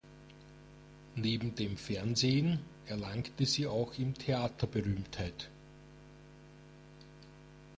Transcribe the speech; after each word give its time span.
Neben 1.15 1.53
dem 1.53 1.77
Fernsehen 1.77 2.59
erlangte 2.87 3.45
sie 3.45 3.67
auch 3.67 3.93
im 3.99 4.15
Theater 4.15 4.65
Berühmtheit. 4.65 5.51